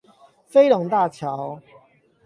[0.47, 1.61] 飛龍大橋